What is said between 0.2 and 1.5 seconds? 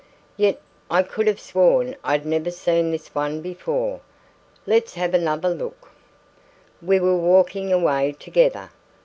Yet, I could have